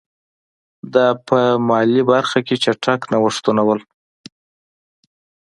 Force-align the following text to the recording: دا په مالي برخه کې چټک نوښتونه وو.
دا 0.93 1.07
په 1.27 1.39
مالي 1.67 2.01
برخه 2.11 2.39
کې 2.47 2.55
چټک 2.63 3.01
نوښتونه 3.11 3.61
وو. 3.67 3.75